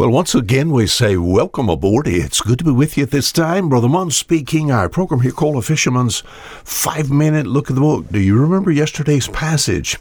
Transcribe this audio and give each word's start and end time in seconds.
Well, 0.00 0.08
once 0.08 0.34
again, 0.34 0.70
we 0.70 0.86
say 0.86 1.18
welcome 1.18 1.68
aboard. 1.68 2.08
It's 2.08 2.40
good 2.40 2.58
to 2.60 2.64
be 2.64 2.70
with 2.70 2.96
you 2.96 3.02
at 3.02 3.10
this 3.10 3.30
time. 3.30 3.68
Brother 3.68 3.86
Munn 3.86 4.10
speaking. 4.10 4.70
Our 4.70 4.88
program 4.88 5.20
here 5.20 5.30
called 5.30 5.56
A 5.56 5.60
Fisherman's 5.60 6.22
Five 6.64 7.10
Minute 7.10 7.46
Look 7.46 7.68
at 7.68 7.74
the 7.74 7.82
Book. 7.82 8.08
Do 8.08 8.18
you 8.18 8.38
remember 8.40 8.70
yesterday's 8.70 9.28
passage? 9.28 9.98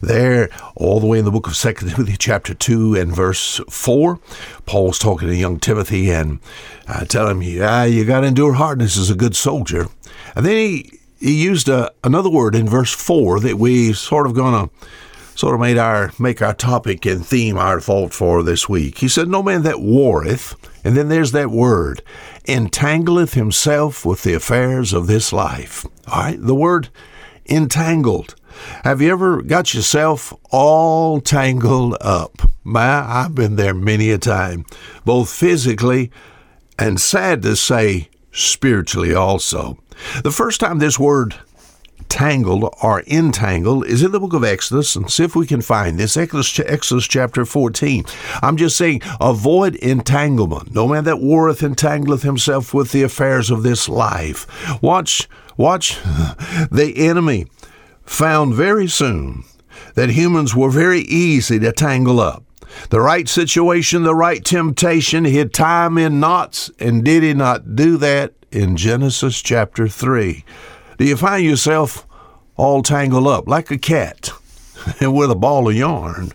There, 0.00 0.48
all 0.76 0.98
the 0.98 1.06
way 1.06 1.18
in 1.18 1.26
the 1.26 1.30
book 1.30 1.46
of 1.46 1.56
Second 1.56 1.90
Timothy, 1.90 2.16
chapter 2.16 2.54
2 2.54 2.94
and 2.94 3.14
verse 3.14 3.60
4, 3.68 4.18
Paul's 4.64 4.98
talking 4.98 5.28
to 5.28 5.36
young 5.36 5.60
Timothy 5.60 6.10
and 6.10 6.40
uh, 6.88 7.04
telling 7.04 7.36
him, 7.36 7.42
yeah, 7.42 7.84
you 7.84 8.06
got 8.06 8.20
to 8.20 8.28
endure 8.28 8.54
hardness 8.54 8.96
as 8.96 9.10
a 9.10 9.14
good 9.14 9.36
soldier. 9.36 9.88
And 10.34 10.46
then 10.46 10.56
he, 10.56 11.00
he 11.20 11.44
used 11.44 11.68
a, 11.68 11.74
uh, 11.74 11.90
another 12.02 12.30
word 12.30 12.54
in 12.54 12.66
verse 12.66 12.94
4 12.94 13.40
that 13.40 13.58
we 13.58 13.92
sort 13.92 14.26
of 14.26 14.32
going 14.32 14.70
to 14.70 14.74
sort 15.34 15.54
of 15.54 15.60
made 15.60 15.78
our 15.78 16.12
make 16.18 16.42
our 16.42 16.54
topic 16.54 17.04
and 17.06 17.26
theme 17.26 17.56
our 17.56 17.80
thought 17.80 18.12
for 18.12 18.42
this 18.42 18.68
week. 18.68 18.98
He 18.98 19.08
said, 19.08 19.28
No 19.28 19.42
man 19.42 19.62
that 19.62 19.80
warreth, 19.80 20.54
and 20.84 20.96
then 20.96 21.08
there's 21.08 21.32
that 21.32 21.50
word, 21.50 22.02
entangleth 22.46 23.34
himself 23.34 24.04
with 24.04 24.22
the 24.22 24.34
affairs 24.34 24.92
of 24.92 25.06
this 25.06 25.32
life. 25.32 25.84
All 26.08 26.22
right, 26.22 26.40
the 26.40 26.54
word 26.54 26.88
entangled. 27.48 28.34
Have 28.84 29.00
you 29.00 29.10
ever 29.10 29.42
got 29.42 29.74
yourself 29.74 30.32
all 30.50 31.20
tangled 31.20 31.96
up? 32.00 32.42
My, 32.62 33.00
I've 33.00 33.34
been 33.34 33.56
there 33.56 33.74
many 33.74 34.10
a 34.10 34.18
time, 34.18 34.64
both 35.04 35.30
physically 35.30 36.10
and 36.78 37.00
sad 37.00 37.42
to 37.42 37.56
say, 37.56 38.08
spiritually 38.32 39.14
also. 39.14 39.78
The 40.22 40.32
first 40.32 40.60
time 40.60 40.78
this 40.78 40.98
word 40.98 41.36
tangled 42.08 42.72
or 42.80 43.02
entangled 43.08 43.86
is 43.86 44.02
in 44.02 44.12
the 44.12 44.20
book 44.20 44.32
of 44.32 44.44
Exodus, 44.44 44.94
and 44.94 45.10
see 45.10 45.24
if 45.24 45.34
we 45.34 45.46
can 45.46 45.60
find 45.60 45.98
this. 45.98 46.16
Exodus, 46.16 46.60
Exodus 46.60 47.08
chapter 47.08 47.44
14. 47.44 48.04
I'm 48.42 48.56
just 48.56 48.76
saying, 48.76 49.02
avoid 49.20 49.74
entanglement. 49.76 50.72
No 50.72 50.86
man 50.86 51.04
that 51.04 51.20
warreth 51.20 51.60
entangleth 51.60 52.22
himself 52.22 52.72
with 52.72 52.92
the 52.92 53.02
affairs 53.02 53.50
of 53.50 53.62
this 53.62 53.88
life. 53.88 54.46
Watch, 54.80 55.28
watch 55.56 55.98
the 56.70 56.94
enemy 56.96 57.46
found 58.04 58.54
very 58.54 58.86
soon 58.86 59.42
that 59.94 60.10
humans 60.10 60.54
were 60.54 60.70
very 60.70 61.00
easy 61.00 61.58
to 61.58 61.72
tangle 61.72 62.20
up. 62.20 62.44
The 62.90 63.00
right 63.00 63.28
situation, 63.28 64.02
the 64.02 64.14
right 64.14 64.44
temptation, 64.44 65.24
he'd 65.24 65.52
tie 65.52 65.86
him 65.86 65.98
in 65.98 66.20
knots, 66.20 66.70
and 66.78 67.04
did 67.04 67.22
he 67.22 67.34
not 67.34 67.76
do 67.76 67.96
that 67.98 68.34
in 68.50 68.76
Genesis 68.76 69.40
chapter 69.42 69.88
3? 69.88 70.44
Do 70.98 71.04
you 71.04 71.16
find 71.16 71.44
yourself 71.44 72.06
all 72.56 72.82
tangled 72.82 73.26
up 73.26 73.48
like 73.48 73.70
a 73.70 73.78
cat 73.78 74.30
with 75.00 75.30
a 75.30 75.34
ball 75.34 75.68
of 75.68 75.74
yarn? 75.74 76.32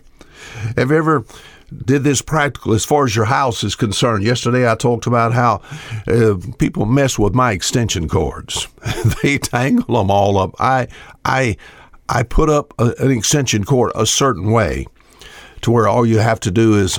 Have 0.76 0.90
you 0.90 0.96
ever 0.96 1.24
did 1.84 2.04
this 2.04 2.22
practical 2.22 2.72
as 2.72 2.84
far 2.84 3.04
as 3.04 3.14
your 3.14 3.26
house 3.26 3.62
is 3.62 3.74
concerned. 3.74 4.24
Yesterday 4.24 4.70
I 4.70 4.74
talked 4.74 5.06
about 5.06 5.32
how 5.32 5.62
uh, 6.06 6.36
people 6.58 6.84
mess 6.84 7.18
with 7.18 7.34
my 7.34 7.52
extension 7.52 8.08
cords. 8.08 8.66
they 9.22 9.38
tangle 9.38 9.98
them 9.98 10.10
all 10.10 10.38
up. 10.38 10.54
I 10.58 10.88
I 11.24 11.56
I 12.08 12.24
put 12.24 12.50
up 12.50 12.74
a, 12.78 12.94
an 12.98 13.10
extension 13.10 13.64
cord 13.64 13.92
a 13.94 14.06
certain 14.06 14.50
way 14.50 14.86
to 15.60 15.70
where 15.70 15.86
all 15.86 16.04
you 16.04 16.18
have 16.18 16.40
to 16.40 16.50
do 16.50 16.76
is 16.76 16.98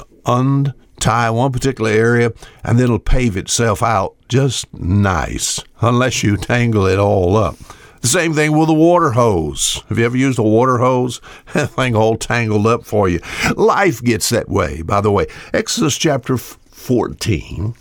untie 1.02 1.31
one 1.31 1.52
particular 1.52 1.89
area 1.89 2.31
and 2.63 2.77
then 2.77 2.85
it'll 2.85 2.99
pave 2.99 3.35
itself 3.35 3.81
out 3.81 4.16
just 4.27 4.71
nice 4.71 5.59
unless 5.81 6.21
you 6.21 6.38
tangle 6.38 6.85
it 6.85 6.99
all 6.99 7.35
up. 7.35 7.57
The 8.02 8.07
same 8.07 8.33
thing 8.33 8.55
with 8.55 8.69
a 8.69 8.73
water 8.73 9.11
hose. 9.11 9.83
Have 9.89 9.97
you 9.97 10.05
ever 10.05 10.17
used 10.17 10.38
a 10.38 10.44
water 10.44 10.77
hose? 10.77 11.19
That 11.53 11.72
thing 11.72 11.95
all 11.95 12.17
tangled 12.17 12.67
up 12.67 12.85
for 12.85 13.09
you. 13.09 13.19
Life 13.55 14.03
gets 14.03 14.29
that 14.29 14.47
way, 14.47 14.83
by 14.83 15.02
the 15.02 15.11
way. 15.11 15.25
Exodus 15.53 15.97
chapter 15.97 16.38
14. 16.38 17.73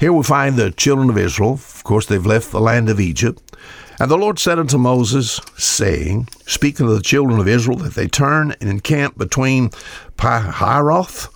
Here 0.00 0.12
we 0.12 0.24
find 0.24 0.56
the 0.56 0.72
children 0.72 1.10
of 1.10 1.18
Israel. 1.18 1.52
Of 1.52 1.84
course, 1.84 2.06
they've 2.06 2.26
left 2.26 2.50
the 2.50 2.60
land 2.60 2.88
of 2.88 2.98
Egypt. 2.98 3.56
And 4.00 4.10
the 4.10 4.18
Lord 4.18 4.40
said 4.40 4.58
unto 4.58 4.78
Moses, 4.78 5.40
saying, 5.56 6.28
Speaking 6.46 6.86
to 6.86 6.94
the 6.94 7.02
children 7.02 7.38
of 7.38 7.48
Israel, 7.48 7.78
that 7.78 7.94
they 7.94 8.08
turn 8.08 8.54
and 8.60 8.68
encamp 8.68 9.16
between 9.16 9.70
Pihahiroth, 10.16 11.28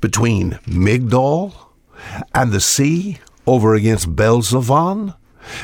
between 0.00 0.52
Migdol, 0.66 1.54
and 2.34 2.52
the 2.52 2.60
sea, 2.60 3.18
over 3.46 3.74
against 3.74 4.14
Baalzephon. 4.14 5.16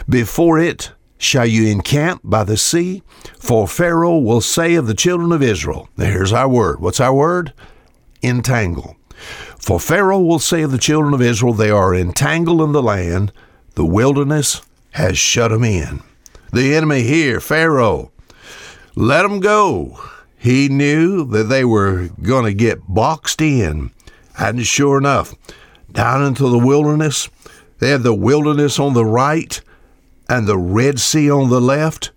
Before 0.09 0.59
it 0.59 0.93
shall 1.19 1.47
you 1.47 1.69
encamp 1.69 2.23
by 2.25 2.45
the 2.45 2.57
sea, 2.57 3.03
for 3.39 3.69
Pharaoh 3.69 4.19
will 4.19 4.41
say 4.41 4.75
of 4.75 4.87
the 4.87 4.95
children 4.95 5.33
of 5.33 5.43
Israel, 5.43 5.89
here's 5.97 6.33
our 6.33 6.49
word. 6.49 6.81
What's 6.81 7.01
our 7.01 7.15
word? 7.15 7.53
Entangle. 8.23 8.97
For 9.59 9.79
Pharaoh 9.81 10.21
will 10.21 10.39
say 10.39 10.63
of 10.63 10.73
the 10.73 10.79
children 10.79 11.15
of 11.15 11.23
Israel, 11.23 11.53
they 11.53 11.71
are 11.71 11.95
entangled 11.95 12.61
in 12.61 12.73
the 12.73 12.83
land, 12.83 13.33
the 13.75 13.85
wilderness 13.85 14.61
has 14.93 15.19
shut 15.19 15.51
them 15.51 15.65
in. 15.65 16.03
The 16.53 16.75
enemy 16.75 17.03
here, 17.03 17.41
Pharaoh, 17.41 18.13
let 18.95 19.23
them 19.23 19.41
go. 19.41 19.99
He 20.37 20.69
knew 20.69 21.25
that 21.27 21.45
they 21.45 21.65
were 21.65 22.11
going 22.23 22.45
to 22.45 22.55
get 22.55 22.87
boxed 22.87 23.41
in. 23.41 23.91
And 24.39 24.67
sure 24.67 24.99
enough, 24.99 25.35
down 25.91 26.25
into 26.25 26.49
the 26.49 26.59
wilderness, 26.59 27.29
they 27.79 27.91
had 27.91 28.03
the 28.03 28.15
wilderness 28.15 28.79
on 28.79 28.95
the 28.95 29.05
right 29.05 29.61
and 30.29 30.47
the 30.47 30.59
Red 30.59 30.99
Sea 30.99 31.31
on 31.31 31.51
the 31.51 31.61
left, 31.61 32.11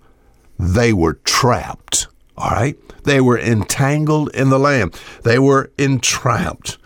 they 0.58 0.94
were 0.94 1.14
trapped. 1.26 2.08
All 2.38 2.52
right? 2.52 2.78
They 3.04 3.22
were 3.22 3.40
entangled 3.40 4.30
in 4.36 4.50
the 4.50 4.60
land. 4.60 5.00
They 5.24 5.40
were 5.40 5.72
entrapped. 5.78 6.78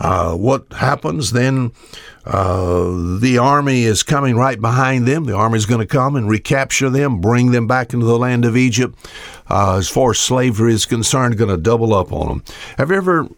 Uh, 0.00 0.34
what 0.34 0.72
happens 0.72 1.30
then? 1.32 1.72
Uh, 2.24 3.18
the 3.20 3.38
army 3.40 3.84
is 3.84 4.02
coming 4.02 4.36
right 4.36 4.60
behind 4.60 5.06
them. 5.06 5.24
The 5.24 5.34
army 5.34 5.56
is 5.56 5.66
going 5.66 5.80
to 5.80 5.86
come 5.86 6.14
and 6.14 6.28
recapture 6.28 6.90
them, 6.90 7.20
bring 7.20 7.52
them 7.52 7.66
back 7.66 7.94
into 7.94 8.04
the 8.04 8.18
land 8.18 8.44
of 8.44 8.56
Egypt. 8.56 8.98
Uh, 9.48 9.76
as 9.76 9.88
far 9.88 10.10
as 10.10 10.18
slavery 10.18 10.74
is 10.74 10.84
concerned, 10.84 11.38
going 11.38 11.48
to 11.48 11.56
double 11.56 11.94
up 11.94 12.12
on 12.12 12.28
them. 12.28 12.44
Have 12.76 12.90
you 12.90 12.96
ever, 12.96 13.28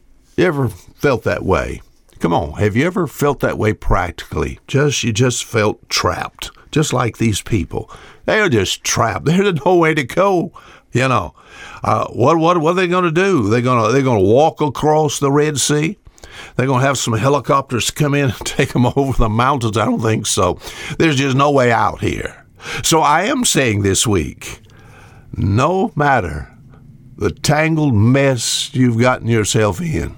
ever 0.46 0.68
felt 0.68 1.24
that 1.24 1.44
way? 1.44 1.82
Come 2.18 2.32
on, 2.32 2.52
have 2.54 2.76
you 2.76 2.86
ever 2.86 3.06
felt 3.06 3.40
that 3.40 3.58
way 3.58 3.72
practically? 3.72 4.58
Just 4.66 5.02
you 5.02 5.12
just 5.12 5.44
felt 5.44 5.88
trapped 5.88 6.50
just 6.70 6.92
like 6.92 7.18
these 7.18 7.42
people. 7.42 7.90
They're 8.26 8.48
just 8.48 8.84
trapped. 8.84 9.24
There's 9.26 9.64
no 9.64 9.76
way 9.76 9.94
to 9.94 10.04
go. 10.04 10.52
You 10.92 11.06
know, 11.06 11.34
uh, 11.84 12.08
what 12.08 12.38
what 12.38 12.58
what 12.58 12.72
are 12.72 12.74
they 12.74 12.88
going 12.88 13.04
to 13.04 13.12
do? 13.12 13.48
They're 13.48 13.60
gonna 13.60 13.92
they're 13.92 14.02
gonna 14.02 14.20
walk 14.20 14.60
across 14.60 15.20
the 15.20 15.30
Red 15.30 15.58
Sea. 15.58 15.96
They're 16.56 16.66
going 16.66 16.80
to 16.80 16.86
have 16.86 16.98
some 16.98 17.14
helicopters 17.14 17.90
come 17.92 18.14
in 18.14 18.30
and 18.30 18.46
take 18.46 18.72
them 18.72 18.86
over 18.86 19.12
the 19.16 19.28
mountains. 19.28 19.76
I 19.76 19.84
don't 19.84 20.00
think 20.00 20.26
so. 20.26 20.58
There's 20.98 21.16
just 21.16 21.36
no 21.36 21.50
way 21.50 21.70
out 21.70 22.00
here. 22.00 22.46
So 22.82 23.00
I 23.00 23.22
am 23.24 23.44
saying 23.44 23.82
this 23.82 24.06
week, 24.06 24.60
no 25.32 25.92
matter 25.94 26.52
the 27.16 27.30
tangled 27.30 27.94
mess 27.94 28.74
you've 28.74 28.98
gotten 28.98 29.28
yourself 29.28 29.80
in, 29.80 30.16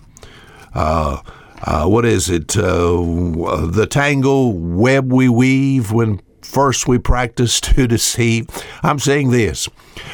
what 0.74 2.04
is 2.04 2.28
it? 2.28 2.56
Uh, 2.56 3.66
the 3.66 3.86
tangle 3.88 4.52
web 4.52 5.12
we 5.12 5.28
weave 5.28 5.92
when 5.92 6.20
first 6.42 6.86
we 6.86 6.98
practice 6.98 7.60
to 7.60 7.86
deceive. 7.86 8.48
I'm 8.82 8.98
saying 8.98 9.30
this 9.30 9.68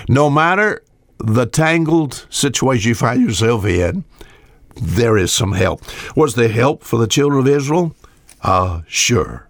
no 0.08 0.30
matter 0.30 0.82
the 1.18 1.46
tangled 1.46 2.26
situation 2.30 2.90
you 2.90 2.94
find 2.94 3.22
yourself 3.22 3.64
in, 3.64 4.04
there 4.80 5.16
is 5.16 5.32
some 5.32 5.52
help. 5.52 5.82
Was 6.16 6.34
there 6.34 6.48
help 6.48 6.84
for 6.84 6.98
the 6.98 7.08
children 7.08 7.40
of 7.40 7.48
Israel? 7.48 7.94
Uh, 8.42 8.82
sure. 8.86 9.48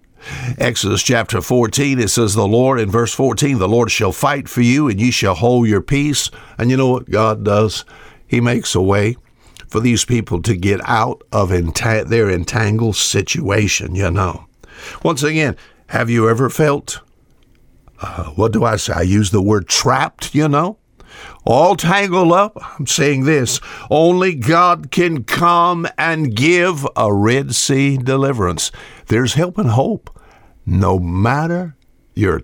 Exodus 0.59 1.03
chapter 1.03 1.41
14, 1.41 1.99
it 1.99 2.09
says, 2.09 2.35
The 2.35 2.47
Lord, 2.47 2.81
in 2.81 2.91
verse 2.91 3.15
14, 3.15 3.59
the 3.59 3.69
Lord 3.69 3.91
shall 3.91 4.13
fight 4.13 4.49
for 4.49 4.63
you, 4.63 4.89
and 4.89 5.01
ye 5.01 5.11
shall 5.11 5.35
hold 5.35 5.69
your 5.69 5.81
peace. 5.81 6.31
And 6.57 6.71
you 6.71 6.77
know 6.77 6.89
what 6.89 7.11
God 7.11 7.45
does? 7.45 7.85
He 8.27 8.41
makes 8.41 8.75
a 8.75 8.81
way 8.81 9.17
for 9.69 9.81
these 9.81 10.05
people 10.05 10.43
to 10.43 10.57
get 10.57 10.81
out 10.85 11.23
of 11.33 11.51
enta- 11.51 12.09
their 12.09 12.31
entangled 12.31 12.97
situation, 12.97 13.95
you 13.95 14.11
know. 14.11 14.47
Once 15.03 15.23
again, 15.23 15.57
have 15.89 16.11
you 16.11 16.29
ever 16.29 16.51
felt, 16.51 17.01
uh, 18.01 18.25
what 18.31 18.53
do 18.53 18.65
I 18.65 18.77
say? 18.77 18.93
I 18.95 19.03
use 19.03 19.31
the 19.31 19.43
word 19.43 19.69
trapped, 19.69 20.35
you 20.35 20.49
know? 20.49 20.79
All 21.45 21.77
tangled 21.77 22.33
up. 22.33 22.57
I'm 22.79 22.87
saying 22.87 23.25
this 23.25 23.61
only 23.91 24.35
God 24.35 24.91
can 24.91 25.25
come 25.25 25.87
and 25.97 26.35
give 26.35 26.87
a 26.97 27.13
Red 27.13 27.55
Sea 27.55 27.97
deliverance. 27.97 28.71
There's 29.07 29.35
help 29.35 29.59
and 29.59 29.71
hope. 29.71 30.11
No 30.67 30.99
matter 30.99 31.77
your 32.15 32.43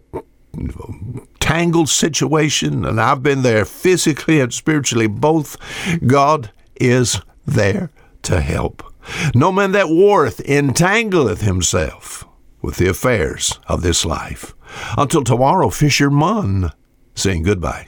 tangled 1.41 1.91
situation, 1.91 2.85
and 2.85 3.00
I've 3.00 3.23
been 3.23 3.43
there 3.43 3.65
physically 3.65 4.41
and 4.41 4.53
spiritually 4.53 5.06
both, 5.06 5.56
God 6.06 6.50
is 6.76 7.21
there 7.47 7.91
to 8.23 8.41
help. 8.41 8.82
No 9.35 9.53
man 9.53 9.73
that 9.73 9.88
warreth 9.88 10.38
entangleth 10.44 11.41
himself 11.41 12.25
with 12.62 12.76
the 12.76 12.88
affairs 12.88 13.59
of 13.67 13.82
this 13.82 14.05
life. 14.05 14.55
Until 14.97 15.23
tomorrow, 15.23 15.69
Fisher 15.69 16.11
Munn 16.11 16.71
saying 17.15 17.43
goodbye. 17.43 17.82